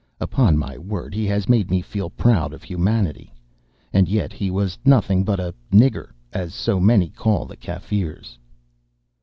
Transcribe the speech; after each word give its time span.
Upon 0.19 0.57
my 0.57 0.79
word 0.79 1.13
he 1.13 1.27
has 1.27 1.47
made 1.47 1.69
me 1.69 1.79
feel 1.83 2.09
proud 2.09 2.53
of 2.53 2.63
humanity. 2.63 3.31
And 3.93 4.09
yet 4.09 4.33
he 4.33 4.49
was 4.49 4.79
nothing 4.83 5.23
but 5.23 5.39
a 5.39 5.53
'nigger,' 5.71 6.13
as 6.33 6.55
so 6.55 6.79
many 6.79 7.09
call 7.09 7.45
the 7.45 7.55
Kaffirs." 7.55 8.39